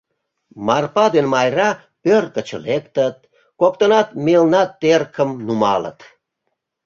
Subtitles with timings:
[0.65, 1.69] Марпа ден Майра
[2.03, 3.17] пӧрт гыч лектыт.
[3.59, 5.99] коктынат мелна теркым нумалыт.